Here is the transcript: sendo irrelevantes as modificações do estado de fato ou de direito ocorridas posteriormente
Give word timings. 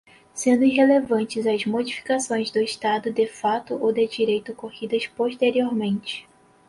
sendo 0.33 0.63
irrelevantes 0.65 1.45
as 1.45 1.63
modificações 1.67 2.49
do 2.49 2.57
estado 2.57 3.13
de 3.13 3.27
fato 3.27 3.75
ou 3.75 3.93
de 3.93 4.07
direito 4.07 4.51
ocorridas 4.51 5.05
posteriormente 5.05 6.27